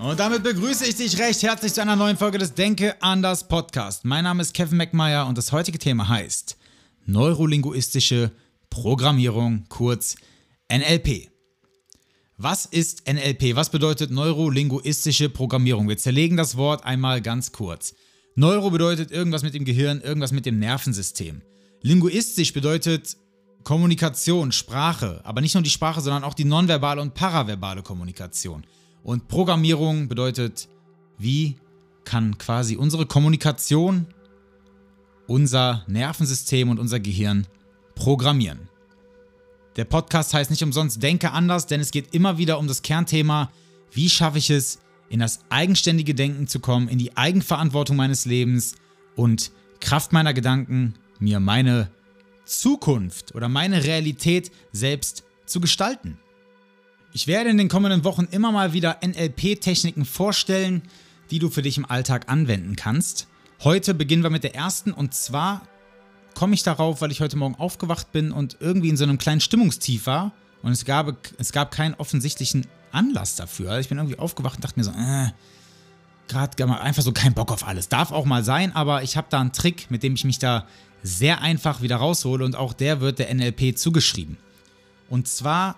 Und 0.00 0.18
damit 0.18 0.42
begrüße 0.42 0.86
ich 0.86 0.96
dich 0.96 1.18
recht 1.18 1.42
herzlich 1.42 1.74
zu 1.74 1.82
einer 1.82 1.94
neuen 1.94 2.16
Folge 2.16 2.38
des 2.38 2.54
Denke 2.54 2.96
anders 3.02 3.46
Podcast. 3.46 4.06
Mein 4.06 4.24
Name 4.24 4.40
ist 4.40 4.54
Kevin 4.54 4.78
McMeyer 4.78 5.26
und 5.26 5.36
das 5.36 5.52
heutige 5.52 5.78
Thema 5.78 6.08
heißt 6.08 6.56
Neurolinguistische 7.04 8.30
Programmierung, 8.70 9.66
kurz 9.68 10.16
NLP. 10.72 11.28
Was 12.38 12.64
ist 12.64 13.12
NLP? 13.12 13.54
Was 13.56 13.68
bedeutet 13.68 14.10
neurolinguistische 14.10 15.28
Programmierung? 15.28 15.86
Wir 15.86 15.98
zerlegen 15.98 16.38
das 16.38 16.56
Wort 16.56 16.82
einmal 16.86 17.20
ganz 17.20 17.52
kurz. 17.52 17.94
Neuro 18.34 18.70
bedeutet 18.70 19.10
irgendwas 19.10 19.42
mit 19.42 19.52
dem 19.52 19.66
Gehirn, 19.66 20.00
irgendwas 20.00 20.32
mit 20.32 20.46
dem 20.46 20.58
Nervensystem. 20.58 21.42
Linguistisch 21.82 22.54
bedeutet 22.54 23.18
Kommunikation, 23.64 24.50
Sprache, 24.50 25.20
aber 25.24 25.42
nicht 25.42 25.52
nur 25.52 25.62
die 25.62 25.68
Sprache, 25.68 26.00
sondern 26.00 26.24
auch 26.24 26.32
die 26.32 26.46
nonverbale 26.46 27.02
und 27.02 27.12
paraverbale 27.12 27.82
Kommunikation. 27.82 28.64
Und 29.02 29.28
Programmierung 29.28 30.08
bedeutet, 30.08 30.68
wie 31.18 31.56
kann 32.04 32.38
quasi 32.38 32.76
unsere 32.76 33.06
Kommunikation 33.06 34.06
unser 35.26 35.84
Nervensystem 35.86 36.68
und 36.68 36.80
unser 36.80 36.98
Gehirn 36.98 37.46
programmieren. 37.94 38.68
Der 39.76 39.84
Podcast 39.84 40.34
heißt 40.34 40.50
nicht 40.50 40.64
umsonst 40.64 41.00
Denke 41.02 41.30
anders, 41.30 41.66
denn 41.66 41.80
es 41.80 41.92
geht 41.92 42.12
immer 42.12 42.36
wieder 42.36 42.58
um 42.58 42.66
das 42.66 42.82
Kernthema, 42.82 43.52
wie 43.92 44.10
schaffe 44.10 44.38
ich 44.38 44.50
es, 44.50 44.80
in 45.08 45.20
das 45.20 45.40
eigenständige 45.48 46.14
Denken 46.14 46.48
zu 46.48 46.58
kommen, 46.58 46.88
in 46.88 46.98
die 46.98 47.16
Eigenverantwortung 47.16 47.96
meines 47.96 48.24
Lebens 48.24 48.74
und 49.14 49.52
Kraft 49.80 50.12
meiner 50.12 50.34
Gedanken, 50.34 50.94
mir 51.20 51.38
meine 51.38 51.90
Zukunft 52.44 53.34
oder 53.34 53.48
meine 53.48 53.84
Realität 53.84 54.50
selbst 54.72 55.24
zu 55.46 55.60
gestalten. 55.60 56.18
Ich 57.12 57.26
werde 57.26 57.50
in 57.50 57.58
den 57.58 57.68
kommenden 57.68 58.04
Wochen 58.04 58.28
immer 58.30 58.52
mal 58.52 58.72
wieder 58.72 58.98
NLP-Techniken 59.04 60.04
vorstellen, 60.04 60.82
die 61.32 61.40
du 61.40 61.50
für 61.50 61.62
dich 61.62 61.76
im 61.76 61.84
Alltag 61.84 62.28
anwenden 62.28 62.76
kannst. 62.76 63.26
Heute 63.64 63.94
beginnen 63.94 64.22
wir 64.22 64.30
mit 64.30 64.44
der 64.44 64.54
ersten 64.54 64.92
und 64.92 65.12
zwar 65.12 65.62
komme 66.34 66.54
ich 66.54 66.62
darauf, 66.62 67.00
weil 67.00 67.10
ich 67.10 67.20
heute 67.20 67.36
Morgen 67.36 67.56
aufgewacht 67.56 68.12
bin 68.12 68.30
und 68.30 68.58
irgendwie 68.60 68.90
in 68.90 68.96
so 68.96 69.02
einem 69.02 69.18
kleinen 69.18 69.40
Stimmungstief 69.40 70.06
war 70.06 70.32
und 70.62 70.70
es 70.70 70.84
gab, 70.84 71.12
es 71.38 71.50
gab 71.50 71.72
keinen 71.72 71.94
offensichtlichen 71.94 72.68
Anlass 72.92 73.34
dafür. 73.34 73.70
Also 73.70 73.80
ich 73.80 73.88
bin 73.88 73.98
irgendwie 73.98 74.18
aufgewacht 74.18 74.56
und 74.56 74.64
dachte 74.64 74.78
mir 74.78 74.84
so, 74.84 74.92
äh, 74.92 75.32
gerade 76.28 76.80
einfach 76.80 77.02
so 77.02 77.10
keinen 77.10 77.34
Bock 77.34 77.50
auf 77.50 77.66
alles. 77.66 77.88
Darf 77.88 78.12
auch 78.12 78.24
mal 78.24 78.44
sein, 78.44 78.74
aber 78.76 79.02
ich 79.02 79.16
habe 79.16 79.26
da 79.30 79.40
einen 79.40 79.52
Trick, 79.52 79.90
mit 79.90 80.04
dem 80.04 80.14
ich 80.14 80.24
mich 80.24 80.38
da 80.38 80.64
sehr 81.02 81.40
einfach 81.40 81.82
wieder 81.82 81.96
raushole 81.96 82.44
und 82.44 82.54
auch 82.54 82.72
der 82.72 83.00
wird 83.00 83.18
der 83.18 83.34
NLP 83.34 83.76
zugeschrieben. 83.76 84.36
Und 85.08 85.26
zwar 85.26 85.74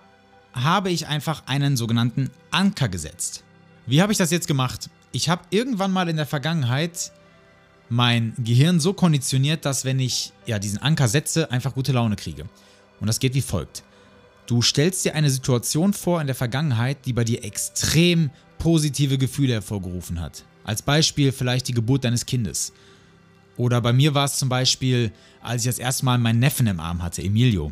habe 0.53 0.91
ich 0.91 1.07
einfach 1.07 1.43
einen 1.47 1.77
sogenannten 1.77 2.29
Anker 2.51 2.87
gesetzt. 2.87 3.43
Wie 3.85 4.01
habe 4.01 4.11
ich 4.11 4.17
das 4.17 4.31
jetzt 4.31 4.47
gemacht? 4.47 4.89
Ich 5.11 5.29
habe 5.29 5.43
irgendwann 5.49 5.91
mal 5.91 6.09
in 6.09 6.15
der 6.15 6.25
Vergangenheit 6.25 7.11
mein 7.89 8.33
Gehirn 8.37 8.79
so 8.79 8.93
konditioniert, 8.93 9.65
dass 9.65 9.85
wenn 9.85 9.99
ich 9.99 10.31
ja 10.45 10.57
diesen 10.59 10.79
Anker 10.79 11.07
setze, 11.07 11.51
einfach 11.51 11.73
gute 11.73 11.91
Laune 11.91 12.15
kriege. 12.15 12.45
Und 12.99 13.07
das 13.07 13.19
geht 13.19 13.33
wie 13.33 13.41
folgt. 13.41 13.83
Du 14.45 14.61
stellst 14.61 15.05
dir 15.05 15.15
eine 15.15 15.29
Situation 15.29 15.93
vor 15.93 16.19
in 16.21 16.27
der 16.27 16.35
Vergangenheit, 16.35 17.05
die 17.05 17.13
bei 17.13 17.23
dir 17.23 17.43
extrem 17.43 18.29
positive 18.57 19.17
Gefühle 19.17 19.53
hervorgerufen 19.53 20.19
hat. 20.19 20.43
Als 20.63 20.81
Beispiel 20.81 21.31
vielleicht 21.31 21.67
die 21.67 21.73
Geburt 21.73 22.03
deines 22.03 22.25
Kindes. 22.25 22.73
Oder 23.57 23.81
bei 23.81 23.93
mir 23.93 24.13
war 24.13 24.25
es 24.25 24.37
zum 24.37 24.49
Beispiel, 24.49 25.11
als 25.41 25.63
ich 25.63 25.69
das 25.69 25.79
erste 25.79 26.05
Mal 26.05 26.17
meinen 26.17 26.39
Neffen 26.39 26.67
im 26.67 26.79
Arm 26.79 27.03
hatte, 27.03 27.21
Emilio. 27.21 27.71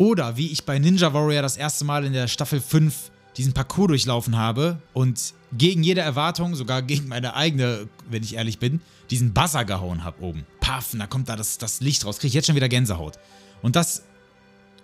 Oder 0.00 0.38
wie 0.38 0.46
ich 0.46 0.64
bei 0.64 0.78
Ninja 0.78 1.12
Warrior 1.12 1.42
das 1.42 1.58
erste 1.58 1.84
Mal 1.84 2.06
in 2.06 2.14
der 2.14 2.26
Staffel 2.26 2.58
5 2.58 3.10
diesen 3.36 3.52
Parcours 3.52 3.88
durchlaufen 3.88 4.34
habe 4.34 4.80
und 4.94 5.34
gegen 5.52 5.82
jede 5.82 6.00
Erwartung, 6.00 6.54
sogar 6.54 6.80
gegen 6.80 7.08
meine 7.08 7.36
eigene, 7.36 7.86
wenn 8.08 8.22
ich 8.22 8.36
ehrlich 8.36 8.58
bin, 8.58 8.80
diesen 9.10 9.34
Buzzer 9.34 9.66
gehauen 9.66 10.02
habe 10.02 10.22
oben. 10.22 10.46
Paff, 10.60 10.96
da 10.96 11.06
kommt 11.06 11.28
da 11.28 11.36
das, 11.36 11.58
das 11.58 11.82
Licht 11.82 12.06
raus. 12.06 12.16
Kriege 12.16 12.28
ich 12.28 12.34
jetzt 12.34 12.46
schon 12.46 12.56
wieder 12.56 12.70
Gänsehaut. 12.70 13.18
Und 13.60 13.76
das 13.76 14.04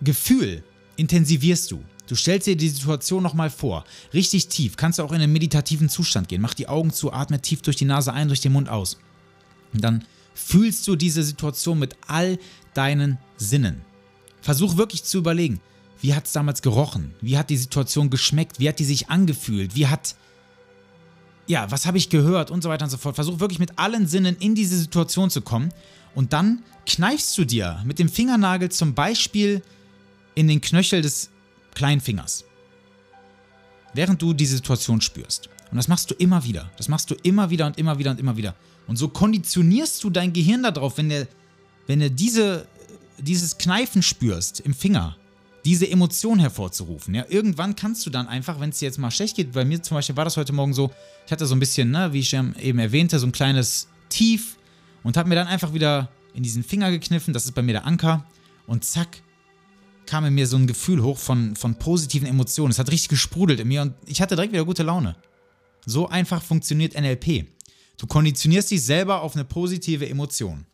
Gefühl 0.02 0.62
intensivierst 0.96 1.70
du. 1.70 1.82
Du 2.08 2.14
stellst 2.14 2.46
dir 2.46 2.56
die 2.58 2.68
Situation 2.68 3.22
nochmal 3.22 3.48
vor. 3.48 3.86
Richtig 4.12 4.48
tief. 4.48 4.76
Kannst 4.76 4.98
du 4.98 5.02
auch 5.02 5.12
in 5.12 5.22
einen 5.22 5.32
meditativen 5.32 5.88
Zustand 5.88 6.28
gehen. 6.28 6.42
Mach 6.42 6.52
die 6.52 6.68
Augen 6.68 6.92
zu, 6.92 7.10
atme 7.10 7.40
tief 7.40 7.62
durch 7.62 7.76
die 7.76 7.86
Nase 7.86 8.12
ein, 8.12 8.28
durch 8.28 8.42
den 8.42 8.52
Mund 8.52 8.68
aus. 8.68 8.98
Und 9.72 9.82
dann 9.82 10.04
fühlst 10.34 10.86
du 10.86 10.94
diese 10.94 11.22
Situation 11.22 11.78
mit 11.78 11.96
all 12.06 12.38
deinen 12.74 13.16
Sinnen. 13.38 13.80
Versuch 14.46 14.76
wirklich 14.76 15.02
zu 15.02 15.18
überlegen, 15.18 15.60
wie 16.00 16.14
hat 16.14 16.26
es 16.26 16.32
damals 16.32 16.62
gerochen? 16.62 17.12
Wie 17.20 17.36
hat 17.36 17.50
die 17.50 17.56
Situation 17.56 18.10
geschmeckt? 18.10 18.60
Wie 18.60 18.68
hat 18.68 18.78
die 18.78 18.84
sich 18.84 19.10
angefühlt? 19.10 19.74
Wie 19.74 19.88
hat 19.88 20.14
ja, 21.48 21.68
was 21.72 21.84
habe 21.84 21.98
ich 21.98 22.10
gehört 22.10 22.52
und 22.52 22.62
so 22.62 22.68
weiter 22.68 22.84
und 22.84 22.90
so 22.90 22.96
fort. 22.96 23.16
Versuch 23.16 23.40
wirklich 23.40 23.58
mit 23.58 23.76
allen 23.76 24.06
Sinnen 24.06 24.36
in 24.38 24.54
diese 24.54 24.78
Situation 24.78 25.30
zu 25.30 25.40
kommen 25.40 25.70
und 26.14 26.32
dann 26.32 26.62
kneifst 26.86 27.36
du 27.38 27.44
dir 27.44 27.82
mit 27.84 27.98
dem 27.98 28.08
Fingernagel 28.08 28.68
zum 28.70 28.94
Beispiel 28.94 29.62
in 30.36 30.46
den 30.46 30.60
Knöchel 30.60 31.02
des 31.02 31.30
kleinen 31.74 32.00
Fingers, 32.00 32.44
während 33.94 34.22
du 34.22 34.32
die 34.32 34.46
Situation 34.46 35.00
spürst. 35.00 35.48
Und 35.72 35.76
das 35.76 35.88
machst 35.88 36.08
du 36.08 36.14
immer 36.14 36.44
wieder. 36.44 36.70
Das 36.76 36.86
machst 36.86 37.10
du 37.10 37.16
immer 37.24 37.50
wieder 37.50 37.66
und 37.66 37.78
immer 37.78 37.98
wieder 37.98 38.12
und 38.12 38.20
immer 38.20 38.36
wieder. 38.36 38.54
Und 38.86 38.96
so 38.96 39.08
konditionierst 39.08 40.04
du 40.04 40.10
dein 40.10 40.32
Gehirn 40.32 40.62
darauf, 40.62 40.98
wenn 40.98 41.08
du 41.08 41.26
wenn 41.86 42.00
du 42.00 42.10
diese, 42.10 42.66
dieses 43.18 43.58
Kneifen 43.58 44.02
spürst 44.02 44.60
im 44.60 44.74
Finger, 44.74 45.16
diese 45.64 45.90
Emotion 45.90 46.38
hervorzurufen. 46.38 47.14
Ja, 47.14 47.24
irgendwann 47.28 47.74
kannst 47.74 48.06
du 48.06 48.10
dann 48.10 48.28
einfach, 48.28 48.60
wenn 48.60 48.70
es 48.70 48.78
dir 48.78 48.86
jetzt 48.86 48.98
mal 48.98 49.10
schlecht 49.10 49.36
geht, 49.36 49.52
bei 49.52 49.64
mir 49.64 49.82
zum 49.82 49.96
Beispiel 49.96 50.16
war 50.16 50.24
das 50.24 50.36
heute 50.36 50.52
Morgen 50.52 50.72
so, 50.72 50.90
ich 51.26 51.32
hatte 51.32 51.46
so 51.46 51.54
ein 51.54 51.60
bisschen, 51.60 51.90
ne, 51.90 52.12
wie 52.12 52.20
ich 52.20 52.32
eben 52.32 52.78
erwähnte, 52.78 53.18
so 53.18 53.26
ein 53.26 53.32
kleines 53.32 53.88
Tief 54.08 54.56
und 55.02 55.16
habe 55.16 55.28
mir 55.28 55.34
dann 55.34 55.48
einfach 55.48 55.72
wieder 55.72 56.08
in 56.34 56.42
diesen 56.42 56.62
Finger 56.62 56.90
gekniffen, 56.90 57.34
das 57.34 57.46
ist 57.46 57.52
bei 57.52 57.62
mir 57.62 57.72
der 57.72 57.86
Anker 57.86 58.24
und 58.66 58.84
zack, 58.84 59.22
kam 60.06 60.24
in 60.24 60.34
mir 60.34 60.46
so 60.46 60.56
ein 60.56 60.66
Gefühl 60.66 61.02
hoch 61.02 61.18
von, 61.18 61.56
von 61.56 61.74
positiven 61.76 62.28
Emotionen. 62.28 62.70
Es 62.70 62.78
hat 62.78 62.90
richtig 62.90 63.08
gesprudelt 63.08 63.58
in 63.58 63.68
mir 63.68 63.82
und 63.82 63.94
ich 64.06 64.22
hatte 64.22 64.36
direkt 64.36 64.52
wieder 64.52 64.64
gute 64.64 64.84
Laune. 64.84 65.16
So 65.84 66.08
einfach 66.08 66.42
funktioniert 66.42 66.94
NLP. 66.94 67.46
Du 67.98 68.06
konditionierst 68.06 68.70
dich 68.70 68.82
selber 68.82 69.22
auf 69.22 69.34
eine 69.34 69.44
positive 69.44 70.08
Emotion. 70.08 70.66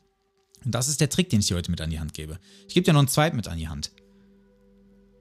Und 0.65 0.75
das 0.75 0.89
ist 0.89 1.00
der 1.00 1.09
Trick, 1.09 1.31
den 1.31 1.41
ich 1.41 1.47
dir 1.47 1.56
heute 1.56 1.71
mit 1.71 1.81
an 1.81 1.91
die 1.91 2.00
Hand 2.00 2.15
gebe. 2.15 2.39
Ich 2.69 2.75
gebe 2.75 2.84
dir 2.84 2.93
noch 2.93 3.00
einen 3.00 3.09
zweiten 3.09 3.37
mit 3.37 3.49
an 3.49 3.59
die 3.59 3.69
Hand. 3.69 3.93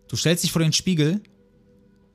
Du 0.07 0.16
stellst 0.16 0.44
dich 0.44 0.52
vor 0.52 0.62
den 0.62 0.74
Spiegel, 0.74 1.22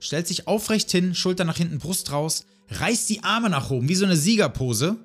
stellst 0.01 0.31
dich 0.31 0.47
aufrecht 0.47 0.91
hin, 0.91 1.15
Schulter 1.15 1.45
nach 1.45 1.57
hinten, 1.57 1.79
Brust 1.79 2.13
raus, 2.13 2.47
reißt 2.71 3.09
die 3.09 3.23
Arme 3.23 3.51
nach 3.51 3.71
oben, 3.71 3.89
wie 3.89 3.95
so 3.95 4.05
eine 4.05 4.17
Siegerpose, 4.17 4.97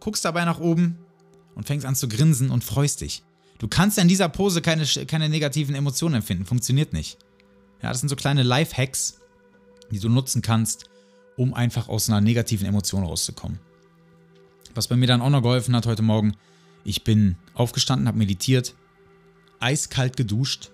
guckst 0.00 0.24
dabei 0.24 0.44
nach 0.44 0.58
oben 0.58 0.98
und 1.54 1.66
fängst 1.66 1.86
an 1.86 1.94
zu 1.94 2.08
grinsen 2.08 2.50
und 2.50 2.64
freust 2.64 3.00
dich. 3.00 3.22
Du 3.58 3.68
kannst 3.68 3.98
in 3.98 4.08
dieser 4.08 4.28
Pose 4.28 4.62
keine, 4.62 4.84
keine 5.06 5.28
negativen 5.28 5.74
Emotionen 5.74 6.16
empfinden, 6.16 6.46
funktioniert 6.46 6.92
nicht. 6.92 7.18
Ja, 7.82 7.90
das 7.90 8.00
sind 8.00 8.08
so 8.08 8.16
kleine 8.16 8.42
Life-Hacks, 8.42 9.20
die 9.90 9.98
du 9.98 10.08
nutzen 10.08 10.42
kannst, 10.42 10.86
um 11.36 11.54
einfach 11.54 11.88
aus 11.88 12.08
einer 12.08 12.20
negativen 12.20 12.66
Emotion 12.66 13.04
rauszukommen. 13.04 13.58
Was 14.74 14.88
bei 14.88 14.96
mir 14.96 15.06
dann 15.06 15.20
auch 15.20 15.30
noch 15.30 15.42
geholfen 15.42 15.76
hat 15.76 15.86
heute 15.86 16.02
Morgen, 16.02 16.36
ich 16.84 17.04
bin 17.04 17.36
aufgestanden, 17.54 18.08
habe 18.08 18.18
meditiert, 18.18 18.74
eiskalt 19.60 20.16
geduscht, 20.16 20.70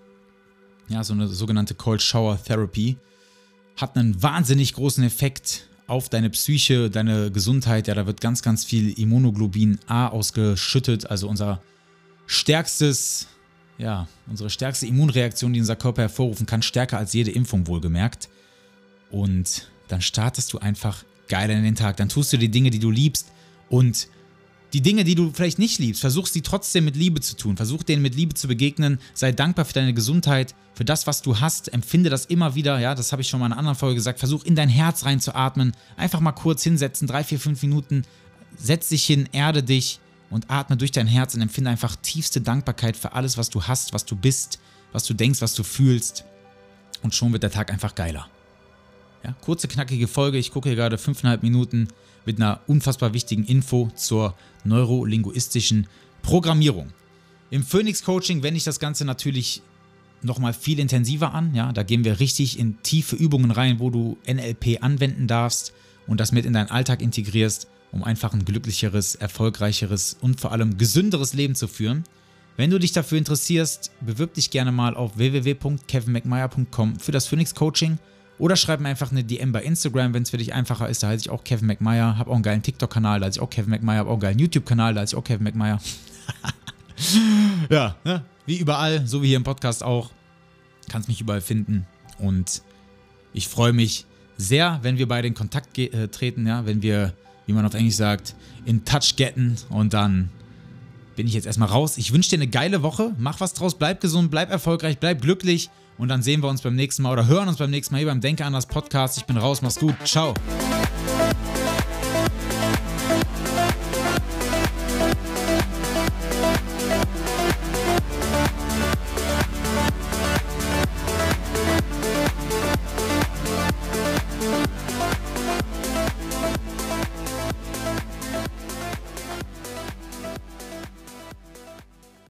ja, 0.87 1.03
so 1.03 1.13
eine 1.13 1.27
sogenannte 1.27 1.75
Cold 1.75 2.01
Shower 2.01 2.41
Therapy, 2.43 2.97
hat 3.77 3.95
einen 3.95 4.21
wahnsinnig 4.21 4.73
großen 4.73 5.03
Effekt 5.03 5.67
auf 5.87 6.09
deine 6.09 6.29
Psyche, 6.29 6.89
deine 6.89 7.31
Gesundheit. 7.31 7.87
Ja, 7.87 7.95
da 7.95 8.05
wird 8.05 8.21
ganz, 8.21 8.41
ganz 8.41 8.63
viel 8.63 8.97
Immunoglobin 8.99 9.79
A 9.87 10.07
ausgeschüttet, 10.07 11.09
also 11.09 11.27
unser 11.27 11.61
stärkstes, 12.27 13.27
ja, 13.77 14.07
unsere 14.27 14.49
stärkste 14.49 14.85
Immunreaktion, 14.85 15.53
die 15.53 15.59
unser 15.59 15.75
Körper 15.75 16.03
hervorrufen 16.03 16.45
kann, 16.45 16.61
stärker 16.61 16.97
als 16.97 17.13
jede 17.13 17.31
Impfung 17.31 17.67
wohlgemerkt. 17.67 18.29
Und 19.09 19.69
dann 19.87 20.01
startest 20.01 20.53
du 20.53 20.59
einfach 20.59 21.03
geil 21.27 21.49
in 21.49 21.63
den 21.63 21.75
Tag. 21.75 21.97
Dann 21.97 22.09
tust 22.09 22.31
du 22.33 22.37
die 22.37 22.51
Dinge, 22.51 22.69
die 22.69 22.79
du 22.79 22.91
liebst 22.91 23.31
und 23.69 24.07
die 24.73 24.81
Dinge, 24.81 25.03
die 25.03 25.15
du 25.15 25.31
vielleicht 25.31 25.57
nicht 25.57 25.79
liebst, 25.79 26.01
versuch 26.01 26.27
sie 26.27 26.41
trotzdem 26.41 26.85
mit 26.85 26.95
Liebe 26.95 27.21
zu 27.21 27.35
tun. 27.35 27.57
Versuch 27.57 27.83
denen 27.83 28.01
mit 28.01 28.15
Liebe 28.15 28.35
zu 28.35 28.47
begegnen. 28.47 28.99
Sei 29.13 29.31
dankbar 29.31 29.65
für 29.65 29.73
deine 29.73 29.93
Gesundheit, 29.93 30.53
für 30.75 30.85
das, 30.85 31.07
was 31.07 31.21
du 31.21 31.39
hast. 31.39 31.73
Empfinde 31.73 32.09
das 32.09 32.25
immer 32.25 32.55
wieder. 32.55 32.79
Ja, 32.79 32.93
das 32.93 33.11
habe 33.11 33.21
ich 33.21 33.29
schon 33.29 33.39
mal 33.39 33.47
in 33.47 33.53
einer 33.53 33.59
anderen 33.59 33.77
Folge 33.77 33.95
gesagt. 33.95 34.19
Versuch 34.19 34.43
in 34.43 34.55
dein 34.55 34.69
Herz 34.69 35.05
reinzuatmen. 35.05 35.73
Einfach 35.97 36.19
mal 36.19 36.33
kurz 36.33 36.63
hinsetzen, 36.63 37.07
drei, 37.07 37.23
vier, 37.23 37.39
fünf 37.39 37.61
Minuten. 37.63 38.03
Setz 38.57 38.89
dich 38.89 39.05
hin, 39.05 39.27
erde 39.31 39.63
dich 39.63 39.99
und 40.29 40.51
atme 40.51 40.77
durch 40.77 40.91
dein 40.91 41.07
Herz 41.07 41.33
und 41.33 41.41
empfinde 41.41 41.71
einfach 41.71 41.95
tiefste 41.95 42.41
Dankbarkeit 42.41 42.95
für 42.95 43.13
alles, 43.13 43.37
was 43.37 43.49
du 43.49 43.63
hast, 43.63 43.93
was 43.93 44.05
du 44.05 44.15
bist, 44.15 44.59
was 44.91 45.03
du 45.03 45.15
denkst, 45.15 45.41
was 45.41 45.55
du 45.55 45.63
fühlst. 45.63 46.25
Und 47.01 47.15
schon 47.15 47.31
wird 47.31 47.43
der 47.43 47.51
Tag 47.51 47.71
einfach 47.71 47.95
geiler. 47.95 48.27
Ja, 49.23 49.33
kurze, 49.41 49.67
knackige 49.67 50.07
Folge. 50.07 50.37
Ich 50.37 50.51
gucke 50.51 50.69
hier 50.69 50.75
gerade 50.75 50.97
fünfeinhalb 50.97 51.43
Minuten 51.43 51.87
mit 52.25 52.37
einer 52.37 52.61
unfassbar 52.67 53.13
wichtigen 53.13 53.43
Info 53.43 53.91
zur 53.95 54.35
neurolinguistischen 54.63 55.87
Programmierung. 56.21 56.91
Im 57.49 57.63
Phoenix 57.63 58.03
Coaching 58.03 58.43
wende 58.43 58.57
ich 58.57 58.63
das 58.63 58.79
Ganze 58.79 59.05
natürlich 59.05 59.61
nochmal 60.21 60.53
viel 60.53 60.79
intensiver 60.79 61.33
an. 61.33 61.53
Ja, 61.55 61.71
da 61.73 61.83
gehen 61.83 62.03
wir 62.03 62.19
richtig 62.19 62.59
in 62.59 62.81
tiefe 62.83 63.15
Übungen 63.15 63.51
rein, 63.51 63.79
wo 63.79 63.89
du 63.89 64.17
NLP 64.27 64.81
anwenden 64.81 65.27
darfst 65.27 65.73
und 66.07 66.19
das 66.19 66.31
mit 66.31 66.45
in 66.45 66.53
deinen 66.53 66.69
Alltag 66.69 67.01
integrierst, 67.01 67.67
um 67.91 68.03
einfach 68.03 68.33
ein 68.33 68.45
glücklicheres, 68.45 69.15
erfolgreicheres 69.15 70.17
und 70.21 70.39
vor 70.39 70.51
allem 70.51 70.77
gesünderes 70.77 71.33
Leben 71.33 71.55
zu 71.55 71.67
führen. 71.67 72.03
Wenn 72.57 72.69
du 72.69 72.79
dich 72.79 72.91
dafür 72.91 73.17
interessierst, 73.17 73.91
bewirb 74.01 74.33
dich 74.33 74.51
gerne 74.51 74.71
mal 74.71 74.95
auf 74.95 75.17
www.kevinmcmeyer.com 75.17 76.99
für 76.99 77.11
das 77.11 77.25
Phoenix 77.25 77.55
Coaching 77.55 77.97
oder 78.39 78.55
schreib 78.55 78.79
mir 78.79 78.87
einfach 78.87 79.11
eine 79.11 79.23
DM 79.23 79.51
bei 79.51 79.61
Instagram, 79.61 80.13
wenn 80.13 80.23
es 80.23 80.29
für 80.29 80.37
dich 80.37 80.53
einfacher 80.53 80.89
ist. 80.89 81.03
Da 81.03 81.09
heiße 81.09 81.25
ich 81.25 81.29
auch 81.29 81.43
Kevin 81.43 81.67
McMeyer. 81.67 82.17
Habe 82.17 82.31
auch 82.31 82.35
einen 82.35 82.43
geilen 82.43 82.63
TikTok-Kanal, 82.63 83.19
da 83.19 83.27
heiße 83.27 83.37
ich 83.37 83.41
auch 83.41 83.49
Kevin 83.49 83.69
McMeyer. 83.69 83.99
Habe 83.99 84.09
auch 84.09 84.13
einen 84.13 84.21
geilen 84.21 84.39
YouTube-Kanal, 84.39 84.93
da 84.93 85.01
heiße 85.01 85.15
ich 85.15 85.19
auch 85.19 85.23
Kevin 85.23 85.43
McMeyer. 85.43 85.79
ja, 87.69 87.95
ne? 88.05 88.23
wie 88.45 88.57
überall, 88.57 89.05
so 89.05 89.21
wie 89.21 89.27
hier 89.27 89.37
im 89.37 89.43
Podcast 89.43 89.83
auch. 89.83 90.09
Kannst 90.89 91.09
mich 91.09 91.19
überall 91.19 91.41
finden. 91.41 91.85
Und 92.17 92.63
ich 93.33 93.47
freue 93.47 93.73
mich 93.73 94.05
sehr, 94.37 94.79
wenn 94.81 94.97
wir 94.97 95.07
beide 95.07 95.27
in 95.27 95.33
Kontakt 95.33 95.77
äh, 95.77 96.07
treten, 96.07 96.47
ja, 96.47 96.65
wenn 96.65 96.81
wir, 96.81 97.13
wie 97.45 97.53
man 97.53 97.65
auf 97.65 97.73
Englisch 97.73 97.95
sagt, 97.95 98.35
in 98.65 98.85
Touch 98.85 99.17
getten 99.17 99.57
und 99.69 99.93
dann 99.93 100.29
bin 101.17 101.27
ich 101.27 101.33
jetzt 101.33 101.45
erstmal 101.45 101.67
raus. 101.67 101.97
Ich 101.97 102.13
wünsche 102.13 102.29
dir 102.29 102.37
eine 102.37 102.47
geile 102.47 102.81
Woche. 102.81 103.13
Mach 103.17 103.41
was 103.41 103.53
draus, 103.53 103.77
bleib 103.77 103.99
gesund, 103.99 104.31
bleib 104.31 104.49
erfolgreich, 104.49 104.97
bleib 104.97 105.21
glücklich 105.21 105.69
und 105.99 106.07
dann 106.07 106.23
sehen 106.23 106.41
wir 106.41 106.49
uns 106.49 106.61
beim 106.61 106.75
nächsten 106.75 107.03
Mal 107.03 107.11
oder 107.11 107.27
hören 107.27 107.47
uns 107.47 107.57
beim 107.57 107.69
nächsten 107.69 107.93
Mal 107.93 107.99
hier 107.99 108.07
beim 108.07 108.21
Denke 108.21 108.45
an 108.45 108.53
das 108.53 108.65
Podcast. 108.65 109.17
Ich 109.17 109.25
bin 109.25 109.37
raus, 109.37 109.61
mach's 109.61 109.79
gut. 109.79 109.95
Ciao. 110.05 110.33